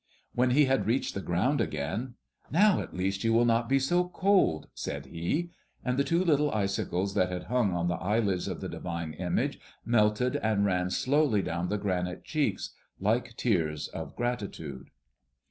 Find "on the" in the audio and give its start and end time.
7.75-7.97